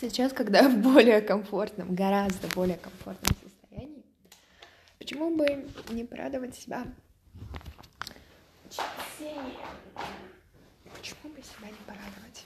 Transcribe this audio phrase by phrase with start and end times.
[0.00, 4.04] Сейчас, когда в более комфортном, гораздо более комфортном состоянии,
[4.98, 6.84] почему бы не порадовать себя
[10.94, 12.44] Почему бы себя не порадовать?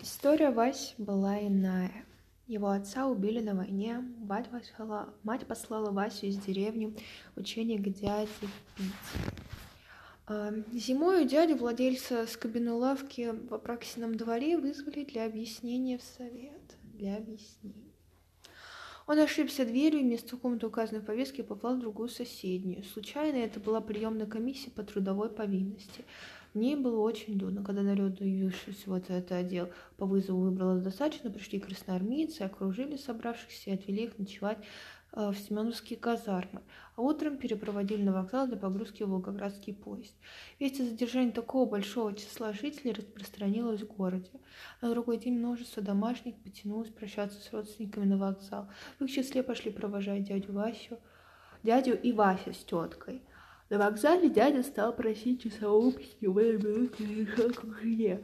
[0.00, 2.04] История Вась была иная.
[2.46, 6.96] Его отца убили на войне, мать послала, мать послала Васю из деревни
[7.34, 9.35] учение дяде пить.
[10.28, 16.76] Зимой у дяди, владельца скобяной лавки в Апраксином дворе, вызвали для объяснения в совет.
[16.94, 17.92] Для объяснения.
[19.06, 22.82] Он ошибся дверью и вместо комнаты указанной в повестке попал в другую соседнюю.
[22.82, 26.04] Случайно это была приемная комиссия по трудовой повинности.
[26.56, 31.60] В ней было очень дурно, когда явившись вот этот отдел по вызову выбрало достаточно, пришли
[31.60, 34.58] красноармейцы, окружили собравшихся и отвели их ночевать
[35.18, 36.60] Э, в Семеновские казармы,
[36.94, 40.14] а утром перепроводили на вокзал для погрузки в Волгоградский поезд.
[40.58, 44.30] Весть о задержании такого большого числа жителей распространилась в городе.
[44.82, 48.68] На другой день множество домашних потянулось прощаться с родственниками на вокзал.
[48.98, 50.98] В их числе пошли провожать дядю Васю,
[51.62, 53.22] дядю и Вася с теткой.
[53.68, 58.22] На вокзале дядя стал просить часового поснимать минуту решал к жене.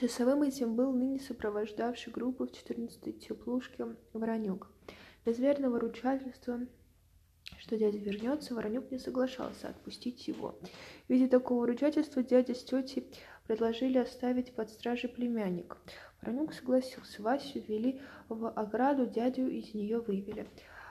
[0.00, 4.68] Часовым этим был ныне сопровождавший группу в 14-й теплушке Воронюк.
[5.24, 6.60] Без верного ручательства,
[7.58, 10.58] что дядя вернется, Воронюк не соглашался отпустить его.
[11.06, 13.08] В виде такого ручательства дядя с тетей
[13.46, 15.76] предложили оставить под стражей племянник.
[16.20, 17.22] Воронюк согласился.
[17.22, 20.48] Васю ввели в ограду, дядю из нее вывели.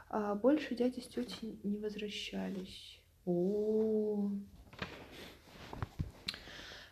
[0.09, 2.99] А больше дяди с тетей не возвращались.
[3.25, 4.31] О.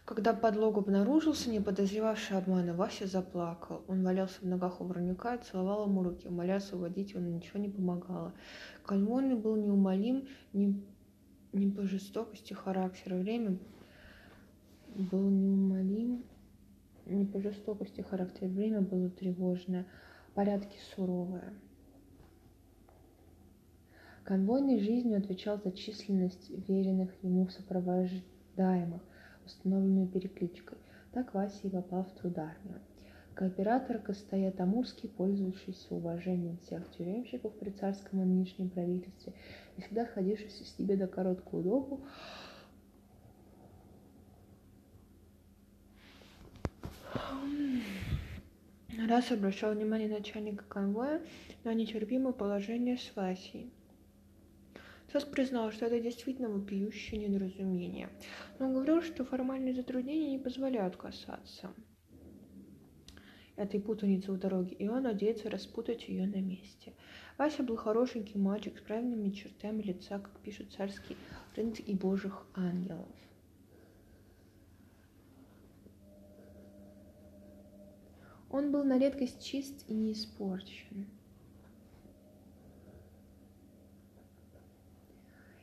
[0.05, 3.83] Когда подлог обнаружился, не подозревавший обмана, Вася заплакал.
[3.87, 6.29] Он валялся в ногах у Воронюка и целовал ему руки.
[6.29, 8.33] Моля освободить его, но ничего не помогало.
[8.85, 10.79] Конвойный был неумолим не,
[11.53, 13.15] не по жестокости характера.
[13.15, 13.57] Время
[14.95, 16.23] был неумолим
[17.05, 18.47] не по жестокости характера.
[18.47, 19.87] Время было тревожное,
[20.35, 21.53] порядки суровые.
[24.27, 29.01] Конвойный жизнью отвечал за численность веренных ему сопровождаемых–
[29.45, 30.77] установленную перекличкой.
[31.13, 32.81] Так Вася и попал в трударню.
[33.35, 39.31] Кооператор Костоят Амурский, пользующийся уважением всех тюремщиков при царском и нынешнем правительстве,
[39.77, 42.01] и всегда ходившийся себе до короткую добу,
[49.07, 51.21] раз обращал внимание начальника конвоя
[51.63, 53.71] на нетерпимое положение с Васей.
[55.11, 58.09] Сас признал, что это действительно вопиющее недоразумение,
[58.59, 61.73] но говорил, что формальные затруднения не позволяют касаться
[63.57, 66.93] этой путаницы у дороги, и он надеется распутать ее на месте.
[67.37, 71.17] Вася был хорошенький мальчик с правильными чертами лица, как пишут царский
[71.55, 73.07] рынок и божьих ангелов.
[78.49, 81.07] Он был на редкость чист и не испорчен.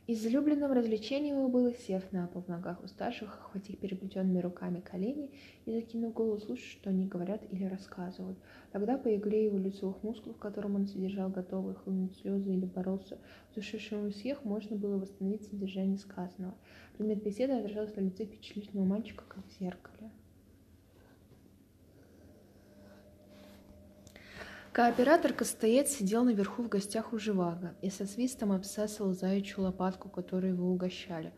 [0.07, 5.31] Излюбленным развлечением его было, сев на пол в ногах у старших, охватив переплетенными руками колени
[5.65, 8.37] и закинув голову слушать, что они говорят или рассказывают.
[8.71, 13.17] Тогда по игле его лицевых мускулов, которым он содержал готовые хлынуть слезы или боролся
[13.51, 16.53] с душившим всех, можно было восстановить содержание сказанного.
[16.95, 20.11] Предмет беседы отражался на лице впечатлительного мальчика, как в зеркале.
[24.75, 30.69] Кооператор-костоец сидел наверху в гостях у Живаго и со свистом обсасывал заячью лопатку, которую его
[30.69, 31.31] угощали.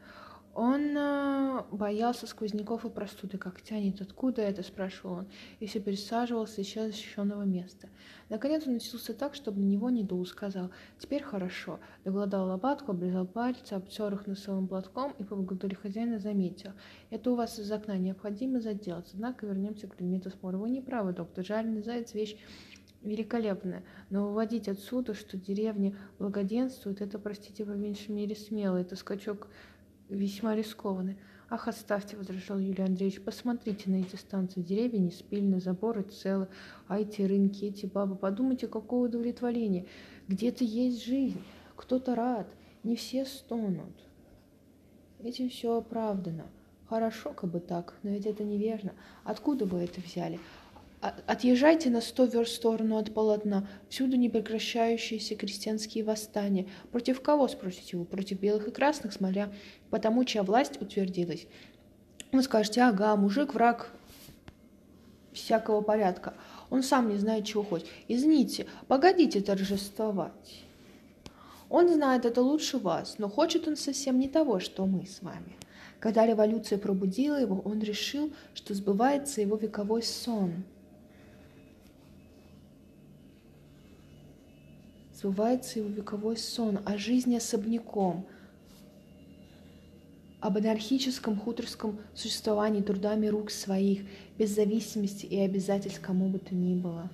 [0.56, 3.38] Он э, боялся сквозняков и простуды.
[3.38, 5.28] Как тянет, откуда это, спрашивал он,
[5.60, 7.90] и все пересаживался из защищенного места.
[8.30, 11.80] Наконец он носился так, чтобы на него не дул, сказал, теперь хорошо.
[12.06, 16.72] Догладал лопатку, обрезал пальцы, обтер их носовым платком и, поблагодарив хозяина, заметил.
[17.12, 19.12] Это у вас из окна необходимо заделать.
[19.14, 20.58] Однако вернемся к предмету спора.
[20.58, 21.46] Вы не правы, доктор.
[21.46, 22.36] Жареный заяц– вещь
[23.02, 29.48] великолепная, но выводить отсюда, что деревни благоденствуют, это, простите, по меньшей мере смело, это скачок
[30.10, 31.18] весьма рискованный.
[31.50, 36.50] Ах, оставьте, возражал Юлий Андреевич, посмотрите на эти станции, деревья не спильны, заборы целы,
[36.88, 39.86] а эти рынки, эти бабы, подумайте, какое удовлетворение.
[40.28, 41.42] Где-то есть жизнь,
[41.78, 42.48] кто-то рад,
[42.84, 43.94] не все стонут.
[45.20, 46.48] Этим все оправдано.
[46.90, 48.94] Хорошо, как бы так, но ведь это неверно.
[49.24, 50.40] Откуда вы это взяли?
[51.00, 53.68] Отъезжайте на сто верст в сторону от полотна.
[53.88, 56.68] Всюду непрекращающиеся крестьянские восстания.
[56.92, 58.06] Против кого, спросите вы?
[58.06, 59.52] Против белых и красных, смотря
[59.92, 61.46] потому, чья власть утвердилась.
[62.32, 63.92] Вы скажете, ага, мужик враг
[65.34, 66.34] всякого порядка.
[66.72, 67.88] Он сам не знает, чего хочет.
[68.08, 70.64] Извините, погодите торжествовать.
[71.70, 75.58] Он знает это лучше вас, но хочет он совсем не того, что мы с вами.
[76.00, 80.64] Когда революция пробудила его, он решил, что сбывается его вековой сон.
[85.20, 88.28] Сбывается его вековой сон о жизни особняком,
[90.40, 94.06] об анархическом хуторском существовании трудами рук своих,
[94.38, 97.10] без зависимости и обязательств кому бы то ни было.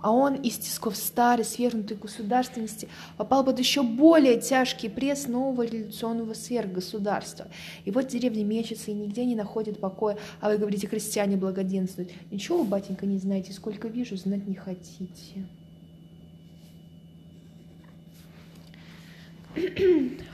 [0.00, 6.34] А он из тисков старой, свергнутой государственности попал под еще более тяжкий пресс нового революционного
[6.34, 7.48] сверхгосударства.
[7.84, 12.10] И вот деревня мечется и нигде не находит покоя, а вы говорите, крестьяне благоденствуют.
[12.30, 15.46] Ничего, батенька, не знаете, сколько вижу, знать не хотите.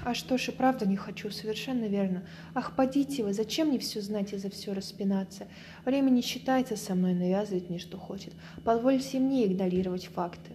[0.05, 2.25] А что ж, и правда не хочу, совершенно верно.
[2.55, 5.47] Ах, подите вы, зачем мне все знать и за все распинаться?
[5.85, 8.35] Время не считается со мной, навязывает мне, что хочет.
[8.65, 10.53] Позвольте мне игнорировать факты.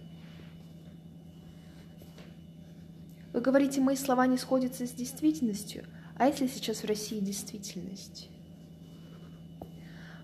[3.34, 5.86] Вы говорите, мои слова не сходятся с действительностью.
[6.16, 8.30] А если сейчас в России действительность?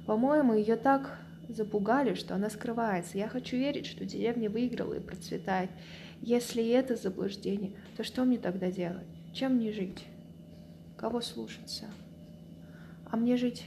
[0.05, 1.19] По-моему, ее так
[1.49, 3.17] запугали, что она скрывается.
[3.17, 5.69] Я хочу верить, что деревня выиграла и процветает.
[6.21, 9.07] Если это заблуждение, то что мне тогда делать?
[9.33, 10.05] Чем мне жить?
[10.97, 11.85] Кого слушаться?
[13.05, 13.65] А мне жить?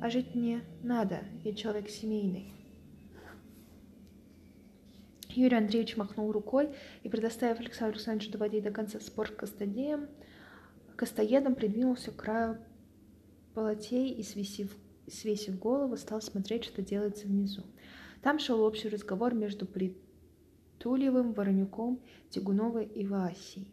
[0.00, 2.52] А жить мне надо, я человек семейный.
[5.28, 6.70] Юрий Андреевич махнул рукой
[7.02, 10.08] и, предоставив Александру Александровичу доводить до конца спор с Кастадеем,
[10.96, 12.58] Костоедом придвинулся к краю
[13.54, 14.76] полотей и, свесив,
[15.10, 17.62] свесив голову, стал смотреть, что делается внизу.
[18.22, 19.66] Там шел общий разговор между
[20.78, 22.00] Тульевым, Воронюком,
[22.30, 23.68] Тягуновой и Васей.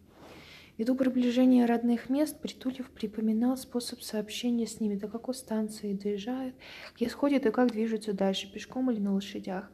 [0.77, 6.55] Ввиду приближения родных мест, Притульев припоминал способ сообщения с ними, до какой станции доезжают,
[6.95, 9.71] где сходят и как движутся дальше, пешком или на лошадях.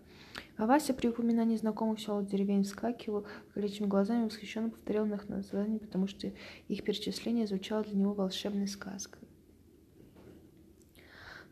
[0.57, 3.25] А Вася при упоминании знакомых сел деревень вскакивал,
[3.55, 6.31] горячими глазами восхищенно повторял их название, потому что
[6.67, 9.27] их перечисление звучало для него волшебной сказкой.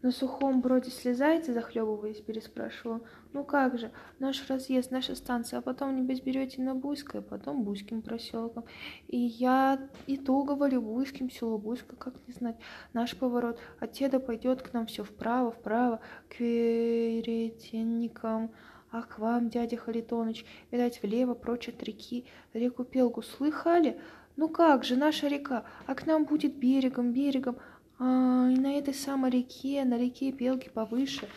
[0.01, 3.01] На сухом броде слезаете, захлебываясь, переспрашивал.
[3.33, 8.01] Ну как же, наш разъезд, наша станция, а потом небось берете на Буйское, потом Буйским
[8.01, 8.63] проселком.
[9.07, 12.55] И я и то говорю, Буйским, село Буйско, как не знать.
[12.93, 15.99] Наш поворот, от теда пойдет к нам все вправо, вправо,
[16.29, 18.51] к веретенникам.
[18.91, 24.01] А к вам, дядя Харитоныч, видать, влево, прочь от реки, реку Пелгу слыхали?
[24.35, 27.57] Ну как же, наша река, а к нам будет берегом, берегом,
[27.99, 31.27] а, и на этой самой реке, на реке Белки повыше,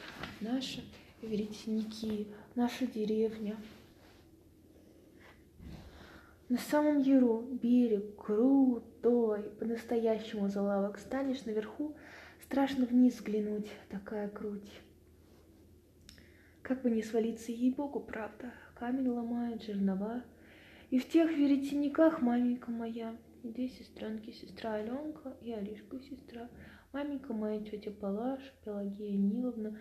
[0.40, 0.80] наши
[1.20, 3.56] веретенники, наша деревня.
[6.48, 10.98] На самом яру берег крутой, по-настоящему залавок.
[10.98, 11.96] Станешь наверху,
[12.44, 14.70] страшно вниз взглянуть, такая круть.
[16.60, 20.22] Как бы не свалиться ей-богу, правда, камень ломает, жернова.
[20.90, 26.48] И в тех веретенниках, маменька моя, две сестренки, сестра Аленка и Аришка сестра.
[26.92, 29.78] Маменька моя, тетя Палаша, Пелагея Ниловна.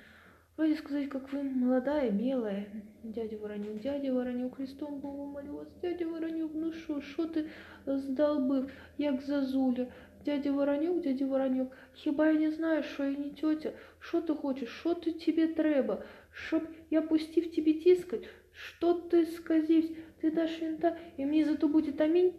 [0.58, 2.68] Вроде сказать, как вы молодая, белая.
[3.04, 5.68] Дядя Воронюк, дядя Воронюк, Христом Богу молю вас.
[5.82, 7.50] Дядя Воронюк, ну шо, шо ты
[7.86, 9.88] здолбив, як зазуля.
[10.26, 13.72] Дядя Воронюк, дядя Воронюк, хіба я не знаю, що я не тетя.
[14.00, 16.04] Що ти хочеш, що ти тебе треба?
[16.32, 18.28] Щоб я пустив тебе тискать?
[18.52, 19.94] Что ты сказився?
[20.22, 22.34] Ты дашь винта, и мне зато будет аминь?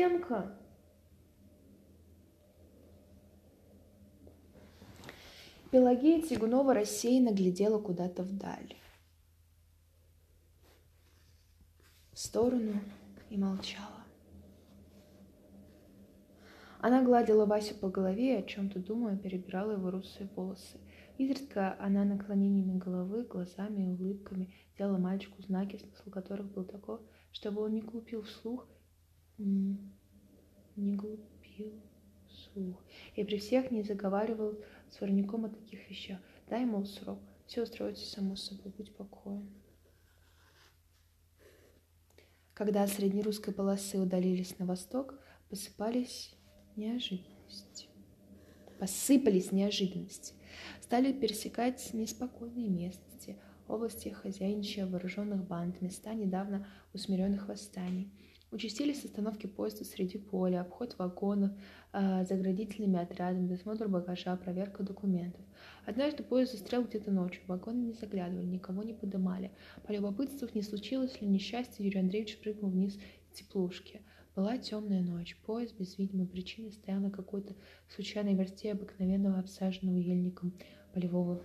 [0.00, 0.50] Стенка.
[5.70, 8.74] Пелагея Тягунова рассеянно глядела куда-то вдаль.
[12.14, 12.80] В сторону
[13.28, 14.06] и молчала.
[16.78, 20.80] Она гладила Васю по голове и о чем-то думая перебирала его русые волосы.
[21.18, 27.00] Изредка она наклонениями головы, глазами и улыбками делала мальчику знаки, смысл которых был такой,
[27.32, 28.66] чтобы он не глупил вслух
[29.40, 31.80] не глупил
[32.28, 32.82] слух.
[33.14, 34.58] И при всех не заговаривал
[34.90, 36.20] с ворником о таких вещах.
[36.48, 37.18] Дай, мол, срок.
[37.46, 39.48] Все устроится само собой, будь покоен.
[42.54, 45.18] Когда от среднерусской полосы удалились на восток,
[45.48, 46.34] посыпались
[46.76, 47.88] неожиданности.
[48.78, 50.34] Посыпались неожиданности.
[50.80, 58.12] Стали пересекать неспокойные местности, области хозяйничая вооруженных банд, места недавно усмиренных восстаний–
[58.52, 61.52] Участились остановки поезда среди поля, обход вагонов
[61.92, 65.40] э, заградительными отрядами, досмотр багажа, проверка документов.
[65.86, 69.52] Однажды поезд застрял где-то ночью, вагоны не заглядывали, никого не подымали.
[69.86, 72.98] Полюбопытствовав, не случилось ли несчастье, Юрий Андреевич прыгнул вниз
[73.32, 74.02] с теплушки.
[74.34, 75.36] Была темная ночь.
[75.46, 77.54] Поезд без видимой причины стоял на какой-то
[77.88, 80.54] случайной версте обыкновенного обсаженного ельником
[80.92, 81.40] полевого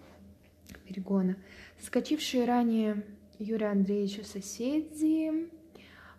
[0.87, 1.37] перегона.
[1.79, 3.03] Скочившие ранее
[3.37, 5.49] Юрия Андреевича соседи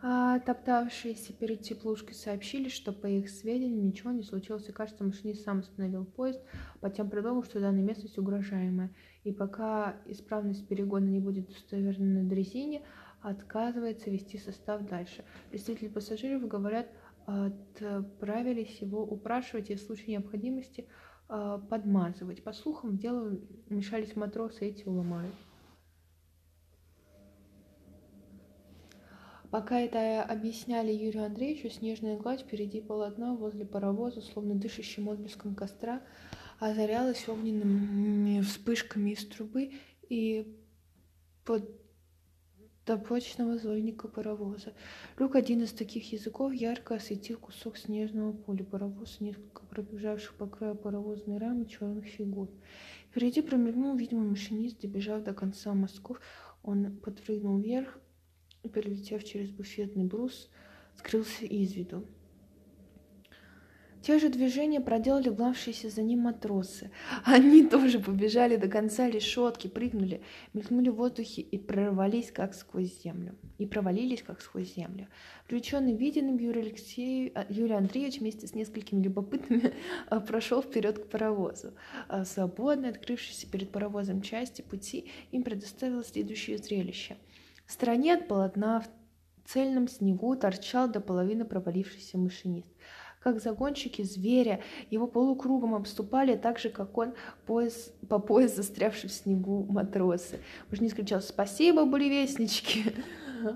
[0.08, 5.42] А топтавшиеся перед теплушкой сообщили, что, по их сведениям, ничего не случилось, и, кажется, машинист
[5.42, 6.40] сам остановил поезд,
[6.80, 8.94] по тем придумал, что данная местность угрожаемая.
[9.24, 12.82] И пока исправность перегона не будет достоверна на дрезине,
[13.20, 15.24] отказывается вести состав дальше.
[15.50, 16.86] Представители пассажиров говорят,
[17.26, 20.86] отправились его упрашивать и в случае необходимости
[21.28, 22.44] а, подмазывать.
[22.44, 25.34] По слухам, в дело мешались матросы, эти уломают.
[29.56, 36.02] Пока это объясняли Юрию Андреевичу, снежная гладь впереди полотна возле паровоза, словно дышащим отблеском костра,
[36.58, 39.72] озарялась огненными вспышками из трубы
[40.10, 40.54] и
[41.46, 41.70] под
[42.84, 44.74] точного звоника паровоза.
[45.18, 48.62] Люк, один из таких языков, ярко осветил кусок снежного поля.
[48.62, 52.50] Паровоз, несколько пробежавших по краю паровозной рамы черных фигур.
[53.08, 56.20] Впереди промелькнул, видимо, машинист, добежав до конца мостков,
[56.62, 57.98] он подпрыгнул вверх
[58.68, 60.50] перелетев через буфетный брус,
[60.96, 62.06] скрылся из виду.
[64.06, 66.92] Те же движения проделали гнавшиеся за ним матросы.
[67.24, 70.22] Они тоже побежали до конца решетки, прыгнули,
[70.54, 73.34] мелькнули в воздухе и прорвались, как сквозь землю.
[73.58, 75.08] И провалились, как сквозь землю.
[75.48, 79.74] Привлеченный виденным, Юрий, Алексей, а, Юрий Андреевич вместе с несколькими любопытными
[80.08, 81.72] а, прошел вперед к паровозу.
[82.06, 87.16] А, свободно открывшейся перед паровозом части пути им предоставило следующее зрелище.
[87.66, 88.88] В стороне от полотна в
[89.48, 92.72] цельном снегу торчал до половины провалившийся машинист
[93.26, 97.12] как загонщики зверя, его полукругом обступали, так же, как он
[97.44, 100.38] пояс, по пояс застрявший в снегу матросы.
[100.70, 102.94] Мужник кричал «Спасибо, буревестнички!»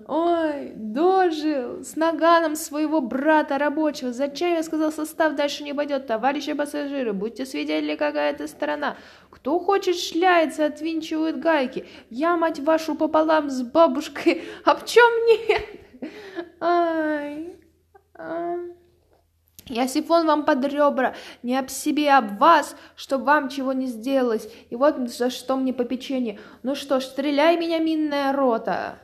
[0.07, 4.13] Ой, дожил с наганом своего брата рабочего.
[4.13, 6.07] Зачем, я сказал, состав дальше не пойдет?
[6.07, 8.97] Товарищи пассажиры, будьте свидетели, какая это сторона.
[9.31, 11.87] Кто хочет шляется, отвинчивают гайки.
[12.11, 14.43] Я, мать вашу, пополам с бабушкой.
[14.65, 15.63] А в чем нет?
[16.61, 17.57] Ай,
[18.15, 18.57] а...
[19.67, 23.87] Я сифон вам под ребра, не об себе, а об вас, чтоб вам чего не
[23.87, 24.49] сделалось.
[24.69, 26.41] И вот за что мне попечение.
[26.65, 28.99] Ну что ж, стреляй меня, минная рота.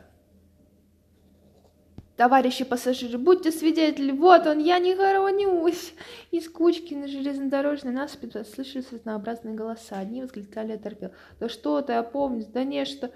[2.17, 5.93] Товарищи пассажиры, будьте свидетели, вот он, я не хоронюсь.
[6.31, 9.99] Из кучки на железнодорожной насыпи слышались разнообразные голоса.
[9.99, 11.11] Одни восклицали оторпел.
[11.39, 13.11] Да что ты, опомнись, да нечто...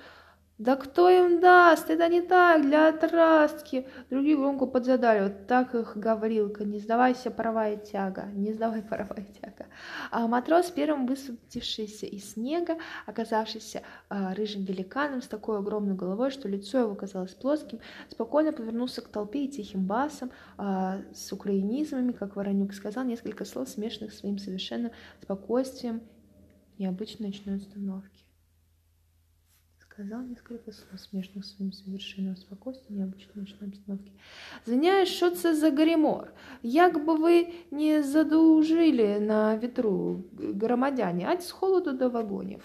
[0.61, 1.89] Да кто им даст?
[1.89, 3.87] Это не так, для отрастки.
[4.11, 5.23] Другие громко подзадали.
[5.23, 6.65] Вот так их говорилка.
[6.65, 8.27] Не сдавайся, паровая тяга.
[8.35, 9.69] Не сдавай, паровая тяга.
[10.11, 12.77] А матрос, первым высадившийся из снега,
[13.07, 19.01] оказавшийся а, рыжим великаном с такой огромной головой, что лицо его казалось плоским, спокойно повернулся
[19.01, 24.37] к толпе и тихим басом, а, с украинизмами, как Воронюк сказал, несколько слов, смешанных своим
[24.37, 26.03] совершенным спокойствием
[26.77, 28.10] необычной ночной установки
[30.01, 34.13] сказал несколько слов, смешных своим совершенным спокойствием необычной ночной обстановки.
[34.65, 36.33] Знаешь, что це за гримор?
[36.63, 42.63] Як бы вы не задужили на ветру громадяне, ать с холоду до вагонов.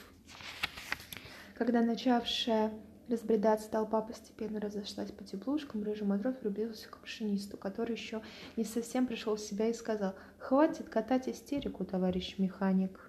[1.57, 2.71] Когда начавшая
[3.09, 8.21] разбредаться толпа постепенно разошлась по теплушкам, рыжий матрос влюбился к машинисту, который еще
[8.55, 13.04] не совсем пришел в себя и сказал «Хватит катать истерику, товарищ механик».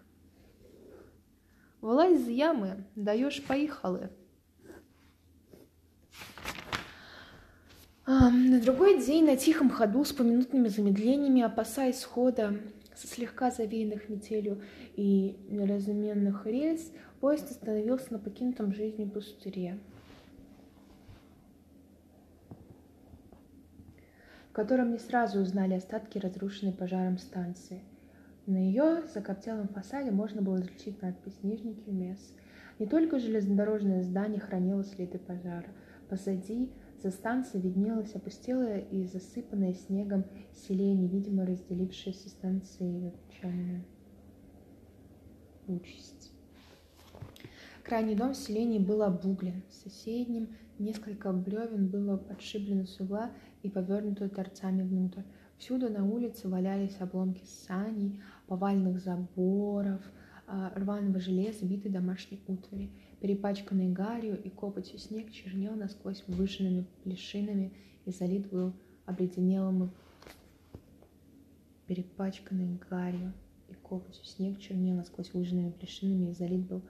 [1.87, 4.11] Вылазь из ямы, даешь поехали.
[8.05, 12.57] На другой день на тихом ходу с поминутными замедлениями, опасаясь схода
[12.97, 14.61] со слегка завеянных метелью
[14.97, 16.91] и неразменных рельс,
[17.21, 19.79] поезд остановился на покинутом жизнью пустыре,
[24.51, 27.85] в котором не сразу узнали остатки разрушенной пожаром станции–
[28.47, 32.33] на ее закоптелом фасаде можно было различить надпись «Нижний Кюмес».
[32.79, 35.67] Не только железнодорожное здание хранило следы пожара.
[36.09, 36.71] Позади,
[37.03, 43.85] за станцией, виднелось опустелое и засыпанное снегом селение, видимо, разделившее со станцией печальную
[45.67, 46.33] участь.
[47.83, 49.63] Крайний дом в селении был обуглен.
[49.69, 53.31] В соседнем несколько бревен было подшиблено с угла
[53.63, 55.23] и повернуто торцами внутрь.
[55.59, 60.03] Всюду на улице валялись обломки саней, повальных заборов,
[60.47, 62.91] а, рваного железа, битой домашней утвари.
[63.21, 67.73] Перепачканный гарью и копотью снег чернел насквозь выжженными плешинами
[68.05, 68.75] и залит был
[69.07, 69.91] обледенелым
[71.87, 73.33] перепачканный гарью
[73.69, 76.83] и копотью снег чернел насквозь выжженными плешинами и залит был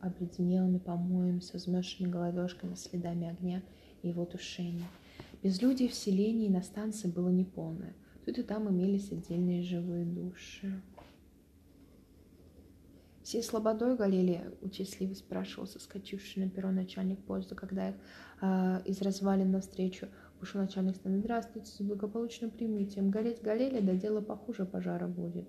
[0.00, 3.62] обледенелыми помоями со взмерзшими головешками, следами огня
[4.02, 4.86] и его тушения.
[5.42, 7.94] Безлюдие в селении на станции было неполное.
[8.24, 10.80] Тут и там имелись отдельные живые души.
[13.22, 17.94] Все слободой горели, участливо спрашивал соскочивший на перрон начальник поезда, когда их
[18.42, 20.08] э, из развалин навстречу
[20.40, 21.20] пошел начальник станции.
[21.20, 23.10] Здравствуйте, с благополучным прибытием.
[23.10, 25.48] Гореть горели, да дело похуже пожара будет.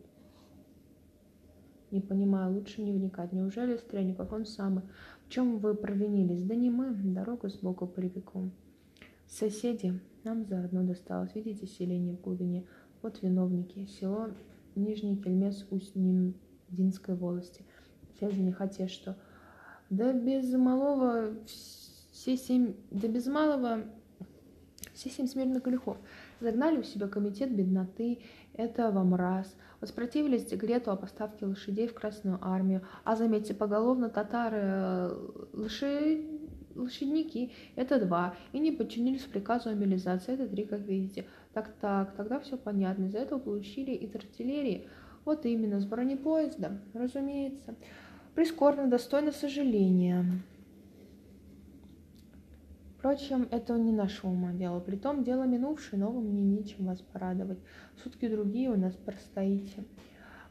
[1.91, 3.34] Не понимаю, лучше не вникать.
[3.34, 4.84] Неужели Стрельников он самый?
[5.25, 6.44] В чем вы провинились?
[6.44, 8.51] Да не мы, дорогу сбоку припеком.
[9.27, 11.36] Соседи, нам заодно досталось.
[11.36, 12.65] Видите селение в глубине?
[13.01, 13.86] Вот виновники.
[13.86, 14.32] Село
[14.75, 17.63] Нижний Кельмес Усть-Ниндинской волости.
[18.17, 19.15] Связи не хотя что.
[19.89, 22.74] Да без малого все семь...
[22.91, 23.84] Да без малого
[24.94, 25.98] все семь смертных грехов.
[26.39, 28.20] Загнали у себя комитет бедноты,
[28.53, 29.55] это вам раз.
[29.82, 32.82] Воспротивились декрету о поставке лошадей в Красную армию.
[33.03, 36.35] А заметьте, поголовно татары э, лошадь
[36.75, 41.25] лошадники– это два, и не подчинились приказу о мобилизации– это три, как видите.
[41.53, 44.88] Так-так, тогда все понятно, из-за этого получили из артиллерии,
[45.24, 47.75] вот именно, с бронепоезда, разумеется.
[48.36, 50.25] Прискорбно, достойно сожаления.
[52.98, 54.79] Впрочем, это не нашего ума дело.
[54.79, 57.60] Притом дело минувшее, новым мне нечем вас порадовать.
[58.03, 59.86] Сутки другие у нас простоите.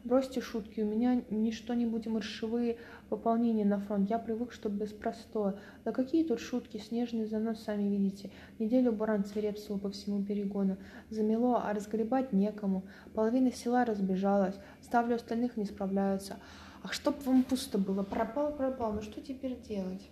[0.04, 2.76] Бросьте шутки, у меня не что-нибудь маршевые
[3.08, 4.10] пополнения на фронт.
[4.10, 5.58] Я привык, что без простое.
[5.86, 8.30] Да какие тут шутки, снежный занос, сами видите.
[8.58, 10.76] Неделю баран свирепствовал по всему перегону.
[11.08, 12.84] Замело, а разгребать некому.
[13.14, 14.56] Половина села разбежалась.
[14.82, 16.36] Ставлю остальных не справляются.
[16.82, 18.02] Ах, чтоб вам пусто было.
[18.02, 18.92] Пропал, пропал.
[18.92, 20.10] Ну что теперь делать?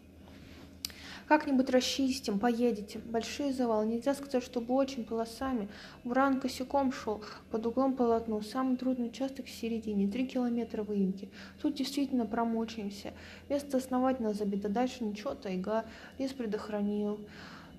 [1.33, 2.99] Как-нибудь расчистим, поедете.
[2.99, 3.87] Большие завалы.
[3.87, 5.71] Нельзя сказать, чтобы очень полосами.
[6.05, 8.43] Буран косяком шел, под углом полотно.
[8.43, 10.07] Самый трудный участок в середине.
[10.07, 11.31] Три километра выемки.
[11.63, 13.15] Тут действительно промочимся.
[13.49, 14.69] Место основательно забито.
[14.69, 15.87] Дальше ничего, тайга.
[16.19, 17.19] Лес предохранил.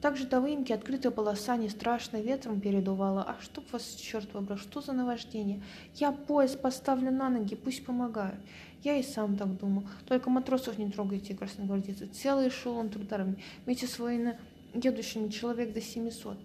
[0.01, 3.22] Также до выемки открытая полоса не страшно, ветром передувала.
[3.22, 5.62] А чтоб вас, черт выбрал, что за наваждение?
[5.93, 8.39] Я пояс поставлю на ноги, пусть помогают.
[8.83, 9.83] Я и сам так думал.
[10.05, 12.07] Только матросов не трогайте, красногвардейцы.
[12.07, 13.41] Целый эшелон трударами.
[13.65, 16.37] Вместе с военно-едущими человек до 700.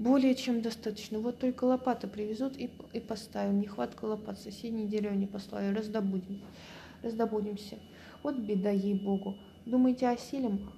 [0.00, 1.20] Более чем достаточно.
[1.20, 3.60] Вот только лопаты привезут и, и поставим.
[3.60, 4.40] Нехватка лопат.
[4.40, 5.72] Соседней деревни послали.
[5.72, 6.40] Раздобудем.
[7.04, 7.78] Раздобудемся.
[8.24, 9.36] Вот беда, ей-богу.
[9.64, 10.72] Думаете, осилим?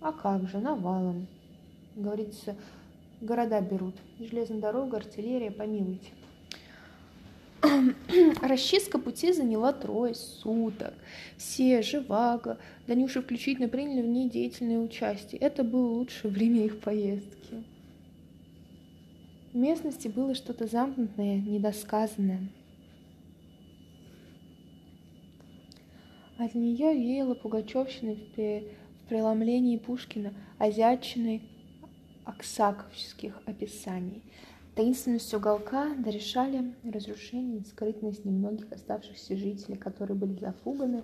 [0.00, 1.26] А как же, навалом.
[1.96, 2.54] Говорится,
[3.20, 3.96] города берут.
[4.20, 6.12] Железная дорога, артиллерия, помилуйте.
[8.42, 10.94] Расчистка пути заняла трое суток.
[11.36, 15.40] Все, Живаго, Данюша включительно приняли в ней деятельное участие.
[15.40, 17.64] Это было лучшее время их поездки.
[19.52, 22.48] В местности было что-то замкнутое, недосказанное.
[26.38, 31.42] От нее веяло пугачевщиной в, преломлении Пушкина, азиатчиной
[32.24, 34.22] аксаковских описаний–
[34.76, 41.02] Таинственность уголка дорешали разрушение и скрытность немногих оставшихся жителей, которые были зафуганы,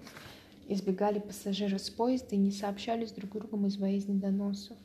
[0.68, 4.76] избегали пассажиров с поезда и не сообщались друг другом из боязни доносов.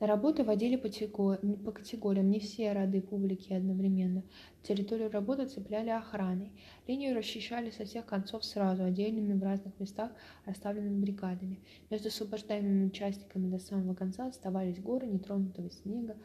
[0.00, 0.88] На работу водили по,
[1.64, 4.24] по категориям, не все роды публики одновременно.
[4.62, 6.50] Территорию работы цепляли охраной.
[6.88, 10.10] Линию расчищали со всех концов сразу, отдельными в разных местах,
[10.46, 11.60] расставленными бригадами.
[11.90, 16.16] Между освобождаемыми участниками до самого конца оставались горы нетронутого снега,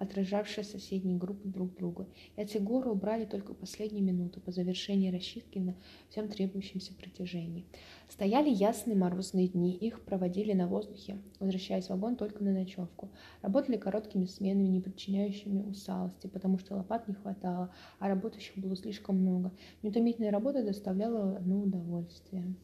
[0.00, 2.08] отражавшие соседние группы друг друга.
[2.34, 5.76] Эти горы убрали только последнюю минуту по завершении расчистки на
[6.08, 7.66] всем требующемся протяжении.
[8.08, 13.10] Стояли ясные морозные дни, их проводили на воздухе, возвращаясь в вагон только на ночевку.
[13.42, 19.18] Работали короткими сменами, не подчиняющими усталости, потому что лопат не хватало, а работающих было слишком
[19.18, 19.52] много.
[19.82, 22.54] Неутомительная работа доставляла одно удовольствие.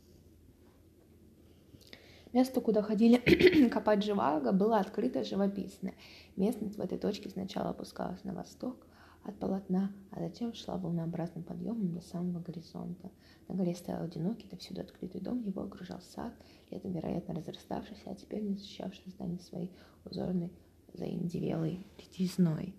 [2.37, 5.94] Место, куда ходили копать живаго, было открыто живописное.
[6.37, 8.87] Местность в этой точке сначала опускалась на восток
[9.25, 13.11] от полотна, а затем шла волнообразным подъемом до самого горизонта.
[13.49, 16.35] На горе стоял одинокий, всюду открытый дом, его окружал сад,
[16.70, 19.72] летом, вероятно, разраставшийся, а теперь не защищавший здание своей
[20.05, 20.53] узорной
[20.92, 22.75] заиндивелой ретизной.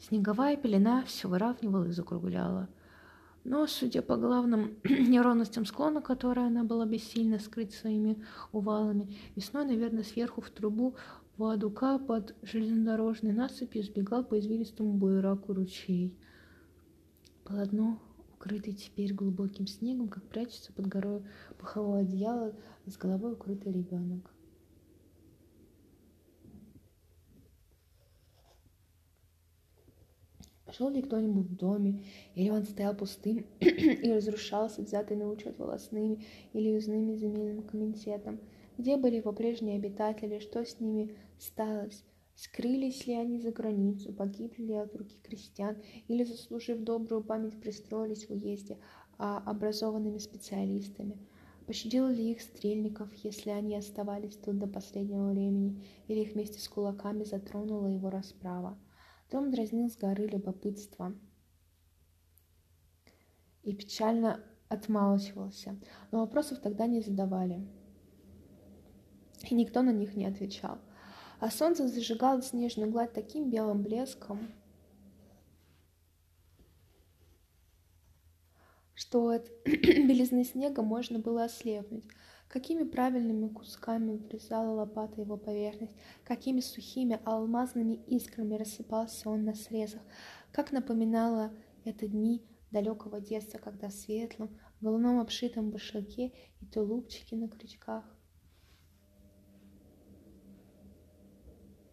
[0.00, 2.68] Снеговая пелена все выравнивала и закругляла–
[3.44, 10.04] но, судя по главным неровностям склона, которые она была бессильна скрыть своими увалами, весной, наверное,
[10.04, 10.94] сверху в трубу
[11.38, 16.14] Вадука под железнодорожной насыпью сбегал по извилистому буераку ручей.
[17.44, 17.98] Полотно,
[18.34, 21.22] укрытый теперь глубоким снегом, как прячется под горой
[21.58, 22.54] пухового одеяла,
[22.86, 24.30] с головой укрытый ребенок.
[30.76, 36.24] Жил ли кто-нибудь в доме, или он стоял пустым и разрушался, взятый на учет волосными
[36.52, 38.38] или узными земельным комитетом?
[38.82, 42.02] Где были его прежние обитатели, что с ними сталось?
[42.34, 45.76] Скрылись ли они за границу, погибли ли от руки крестьян,
[46.08, 48.78] или, заслужив добрую память, пристроились в уезде
[49.18, 51.16] а образованными специалистами?
[51.64, 56.68] Пощадил ли их стрельников, если они оставались тут до последнего времени, или их вместе с
[56.68, 58.76] кулаками затронула его расправа?
[59.30, 61.14] Том дразнил с горы любопытства
[63.62, 65.78] и печально отмалчивался,
[66.10, 67.64] но вопросов тогда не задавали,
[69.50, 70.78] и никто на них не отвечал.
[71.40, 74.52] А солнце зажигало снежную гладь таким белым блеском,
[78.94, 82.04] что от белизны снега можно было ослепнуть.
[82.48, 90.02] Какими правильными кусками врезала лопата его поверхность, какими сухими алмазными искрами рассыпался он на срезах,
[90.52, 91.50] как напоминало
[91.84, 98.04] это дни далекого детства, когда в светлом, головном обшитом башлыке и тулупчики на крючках.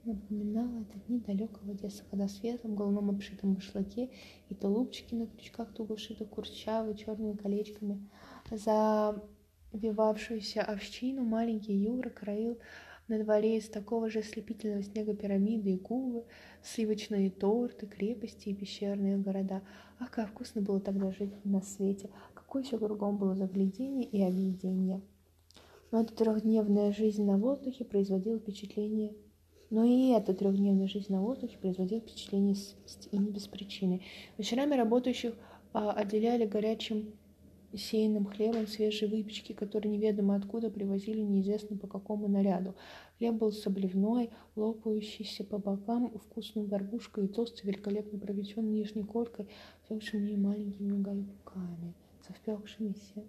[0.10, 4.10] Напоминало это дни далекого детства, когда в светлом, головном обшитом башлыке
[4.50, 8.10] и тулупчики на крючках туго шиты курчавые черными колечками.
[9.72, 12.58] Завивавшуюся овчину маленький Юра краил
[13.08, 16.26] на дворе из такого же ослепительного снега пирамиды и кубы,
[16.64, 19.62] сливочные торты, крепости и пещерные города.
[20.00, 22.10] Ах, как вкусно было тогда жить на свете!
[22.34, 25.04] Какое все кругом было заглядение и объедение!
[25.92, 29.14] Но эта трехдневная жизнь на воздухе производила впечатление
[29.70, 32.56] но и эта трехдневная жизнь на воздухе производила впечатление
[33.12, 34.02] и не без причины.
[34.38, 35.36] Вечерами работающих
[35.74, 37.14] а, отделяли горячим
[37.74, 42.74] сеянным хлебом свежие выпечки, которые неведомо откуда привозили неизвестно по какому наряду.
[43.18, 49.48] Хлеб был собливной, лопающийся по бокам вкусной горбушкой и толстый, великолепно пропеченный нижней коркой,
[49.88, 51.94] сохшими маленькими угольками,
[52.26, 53.24] со впекшимися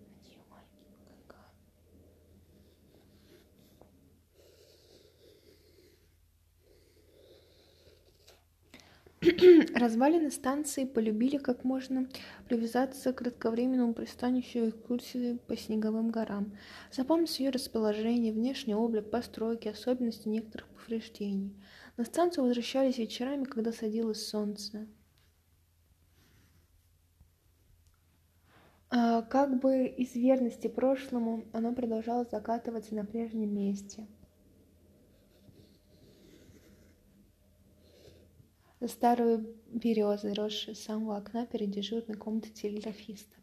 [9.74, 12.08] Развалины станции полюбили как можно
[12.48, 16.56] привязаться к кратковременному пристанищу экскурсии по снеговым горам.
[16.90, 21.54] Запомнился ее расположение, внешний облик, постройки, особенности некоторых повреждений.
[21.98, 24.86] На станцию возвращались вечерами, когда садилось солнце.
[28.88, 34.06] А, как бы из верности прошлому оно продолжало закатываться на прежнем месте–
[38.88, 43.36] старую березу, росшую с самого окна перед дежурной комнатой телеграфиста.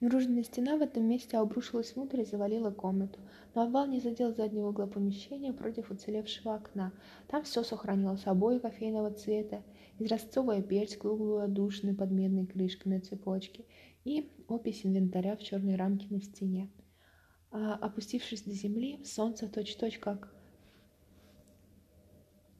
[0.00, 3.18] Наружная стена в этом месте обрушилась внутрь и завалила комнату,
[3.54, 6.92] но обвал не задел заднего угла помещения против уцелевшего окна.
[7.28, 9.64] Там все сохранилось, обои кофейного цвета,
[9.98, 13.64] изразцовая печь с круглой одушной под медной крышкой на цепочке
[14.04, 16.70] и опись инвентаря в черной рамке на стене.
[17.50, 20.35] А, опустившись до земли, солнце точь-точь как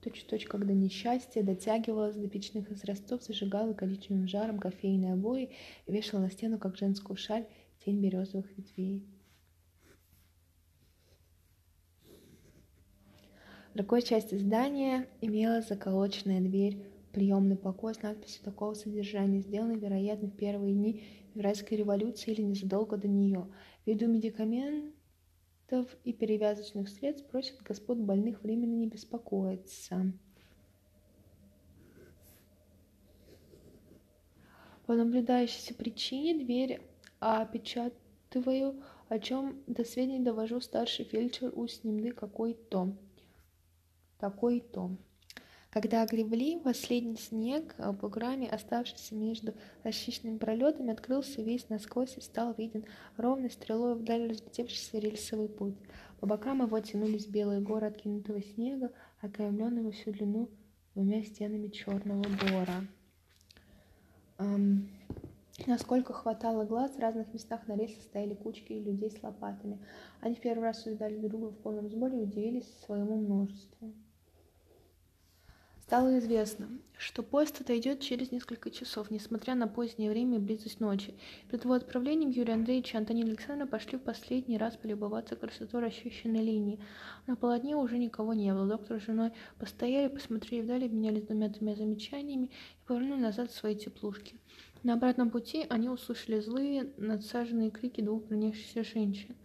[0.06, 5.50] точь-в-точь, когда несчастье дотягивалось до печных израстов, зажигало количественным жаром кофейные обои
[5.86, 7.46] и вешало на стену, как женскую шаль,
[7.84, 9.04] тень березовых ветвей.
[13.72, 20.28] В другой части здания имела заколоченная дверь, приемный покой с надписью такого содержания, сделанный, вероятно,
[20.28, 21.02] в первые дни
[21.34, 23.48] Февральской революции или незадолго до нее.
[23.84, 24.95] Ввиду медикамент
[26.04, 30.12] и перевязочных средств просят господ больных временно не беспокоиться.
[34.86, 36.80] По наблюдающейся причине дверь
[37.18, 42.96] опечатываю, о чем до сведений довожу старший фельдшер у снимды какой-то.
[44.18, 44.96] Такой-то.
[45.76, 49.52] Когда огребли последний снег, а буграми, оставшийся между
[49.84, 52.86] расчищенными пролетами, открылся весь насквозь и стал виден
[53.18, 55.76] ровной стрелой вдаль разлетевшийся рельсовый путь.
[56.18, 60.48] По бокам его тянулись белые горы откинутого снега, окаймленные всю длину
[60.94, 62.86] двумя стенами черного бора.
[64.38, 64.88] Эм,
[65.66, 69.78] насколько хватало глаз, в разных местах на рельсах стояли кучки людей с лопатами.
[70.22, 73.92] Они в первый раз увидали друга в полном сборе и удивились своему множеству.
[75.86, 76.68] Стало известно,
[76.98, 81.14] что поезд отойдет через несколько часов, несмотря на позднее время и близость ночи.
[81.48, 86.42] Перед его отправлением Юрий Андреевич и Антонина Александровна пошли в последний раз полюбоваться красотой расчищенной
[86.42, 86.80] линии.
[87.28, 88.66] На полотне уже никого не было.
[88.66, 94.40] Доктор с женой постояли, посмотрели вдали, обменялись двумя-тремя замечаниями и повернули назад в свои теплушки.
[94.82, 99.36] На обратном пути они услышали злые, надсаженные крики двух бронившихся женщин.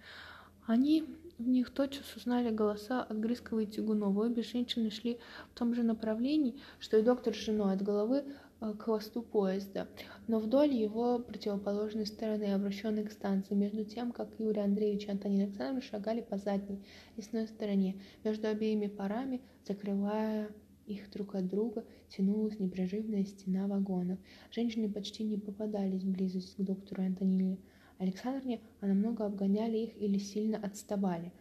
[0.65, 1.06] Они
[1.41, 4.25] в них тотчас узнали голоса от Грызкова и Тягунова.
[4.25, 5.17] Обе женщины шли
[5.54, 8.23] в том же направлении, что и доктор с женой, от головы
[8.62, 9.88] э, к хвосту поезда,
[10.27, 15.47] но вдоль его противоположной стороны, обращенной к станции, между тем, как Юрий Андреевич и Антонин
[15.47, 16.84] Александрович шагали по задней
[17.17, 20.49] лесной стороне, между обеими парами, закрывая
[20.86, 24.19] их друг от друга, тянулась непрерывная стена вагонов.
[24.51, 27.58] Женщины почти не попадались в близость к доктору Антонине
[28.02, 31.32] Александре, а намного обгоняли их или сильно отставали.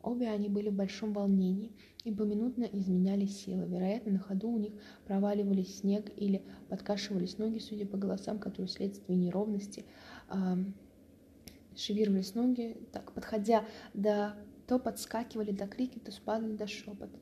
[0.00, 1.72] Обе они были в большом волнении
[2.04, 3.66] и поминутно изменяли силы.
[3.66, 4.74] Вероятно, на ходу у них
[5.06, 9.84] проваливались снег или подкашивались ноги, судя по голосам, которые вследствие неровности
[10.28, 10.34] э,
[11.74, 17.18] шевировались ноги, так, подходя до то подскакивали до крики, то спадали до шепота.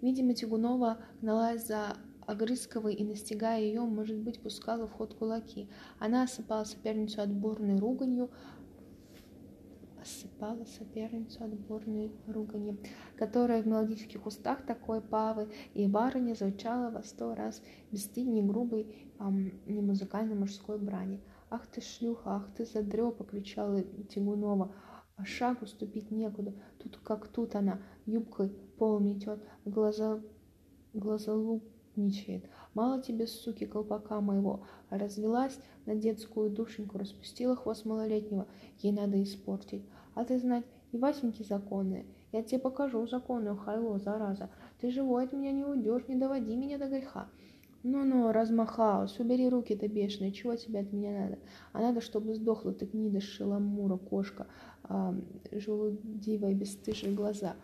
[0.00, 1.96] Видимо, Тягунова гналась за
[2.30, 5.68] Огрызковой и, настигая ее, может быть, пускала в ход кулаки.
[5.98, 8.30] Она осыпала соперницу отборной руганью,
[10.00, 12.78] осыпала соперницу отборной руганью,
[13.16, 19.60] которая в мелодических устах такой павы, и барыня звучала во сто раз бесстыдней грубой, эм,
[19.66, 21.20] немузыкальной мужской брани.
[21.50, 24.72] «Ах ты шлюха, ах ты задрёпа!»— кричала Тягунова.
[25.16, 26.54] А шагу ступить некуда.
[26.78, 30.22] Тут как тут она, юбкой пол метет, глаза,
[32.00, 32.44] глазолупничает.
[32.74, 34.64] Мало тебе, суки, колпака моего.
[34.90, 38.46] Развелась на детскую душеньку, распустила хвост малолетнего.
[38.78, 39.84] Ей надо испортить.
[40.14, 42.06] А ты знать, и Васеньки законные.
[42.32, 44.50] Я тебе покажу законную хайло, зараза.
[44.80, 47.28] Ты живой от меня не уйдешь, не доводи меня до греха.
[47.82, 51.38] Ну-ну, размахалась, убери руки-то бешеные, чего тебе от меня надо?
[51.72, 54.48] А надо, чтобы сдохла ты гнида шеломура, кошка,
[54.82, 55.14] а,
[55.50, 57.56] желудивые бесстыжие глаза.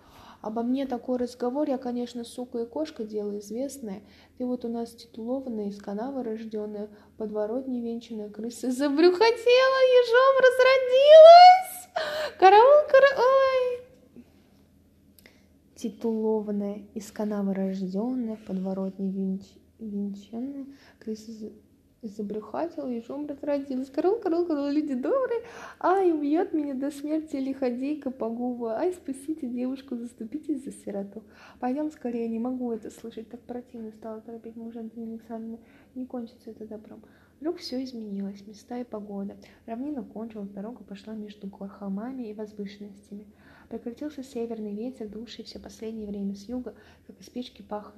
[0.43, 4.03] Обо мне такой разговор, я, конечно, сука и кошка, дело известное.
[4.39, 12.39] Ты вот у нас титулованная, из канавы рожденная, подворотни венчанная крыса забрюхотела, ежом разродилась!
[12.39, 13.25] Караул, караул!
[13.25, 13.81] Ой!
[15.77, 20.67] Титулованная, из канавы рожденная, подворотни венчанная венчанная,
[20.99, 21.33] крыса
[22.09, 23.91] забрюхатила, ежом разродилась.
[23.91, 25.43] Корол, корол, корол, люди добрые,
[25.81, 31.23] ай, убьет меня до смерти лиходейка по губу, ай, спасите девушку, заступитесь за сироту.
[31.61, 35.59] Пойдем скорее, не могу это слышать, так противно стало торопить мужа Антонина Александровна,
[35.95, 37.03] не кончится это добром.
[37.41, 39.37] Вдруг все изменилось, места и погода.
[39.67, 43.27] Равнина кончилась, дорога пошла между гор, холмами и возвышенностями.
[43.69, 46.75] Прекратился северный ветер, дувший все последнее время с юга,
[47.07, 47.95] как из печки пах.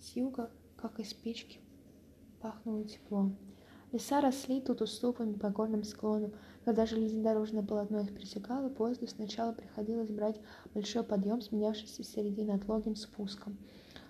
[0.00, 1.60] С юга как из печки,
[2.42, 3.36] пахнуло теплом.
[3.92, 6.32] Леса росли тут уступами по горным склонам.
[6.64, 10.40] Когда железнодорожное полотно их пересекало, поезду сначала приходилось брать
[10.74, 13.58] большой подъем, сменявшийся в середине отлогим спуском.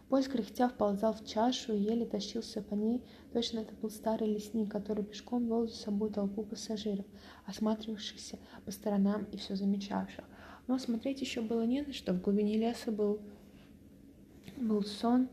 [0.08, 3.02] Поезд кряхтя вползал в чашу и еле тащился по ней.
[3.32, 7.06] Точно это был старый лесник, который пешком вел за собой толпу пассажиров,
[7.46, 10.24] осматривавшихся по сторонам и все замечавших.
[10.68, 12.12] Но смотреть еще было не на что.
[12.12, 13.20] В глубине леса был,
[14.58, 15.28] был сон,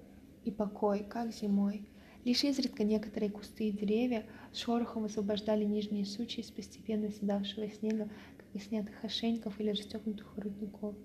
[0.46, 1.88] и покой, как зимой.
[2.26, 8.10] Лишь изредка некоторые кусты и деревья с шорохом освобождали нижние сучья из постепенно седавшего снега,
[8.38, 10.96] как из снятых ошейников или расстегнутых воротников.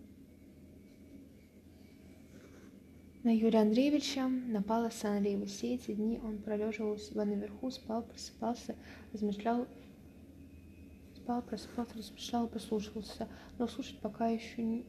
[3.22, 5.57] На Юрия Андреевича напала сонливость.
[5.57, 8.77] Все эти дни он пролеживал у себя наверху, спал, просыпался,
[9.14, 9.66] размышлял,
[11.16, 14.85] спал, просыпался, размышлял, прислушивался, но слушать пока еще, не...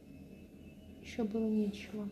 [1.00, 2.10] еще было нечего.